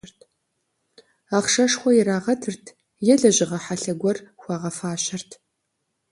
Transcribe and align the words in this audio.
Ахъшэшхуэ 1.35 1.91
ирагъэтырт 1.99 2.65
е 3.11 3.15
лэжьыгъэ 3.19 3.59
хьэлъэ 3.63 3.93
гуэр 4.01 4.17
хуагъэфащэрт. 4.41 5.29